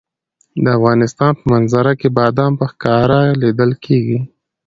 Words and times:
د 0.63 0.65
افغانستان 0.77 1.31
په 1.39 1.43
منظره 1.53 1.93
کې 1.99 2.07
بادام 2.17 2.51
په 2.59 2.65
ښکاره 2.71 3.21
لیدل 3.41 3.71
کېږي. 3.85 4.19